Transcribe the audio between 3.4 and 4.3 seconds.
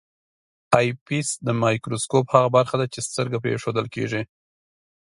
پرې ایښودل کیږي.